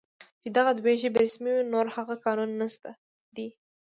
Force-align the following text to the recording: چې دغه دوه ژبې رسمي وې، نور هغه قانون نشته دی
چې 0.41 0.47
دغه 0.57 0.71
دوه 0.79 0.91
ژبې 1.01 1.19
رسمي 1.25 1.51
وې، 1.53 1.63
نور 1.73 1.85
هغه 1.95 2.15
قانون 2.25 2.49
نشته 2.61 2.89
دی 3.35 3.47